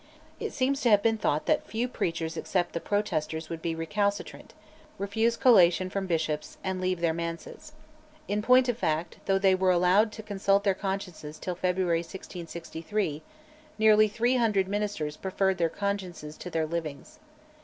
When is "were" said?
9.53-9.69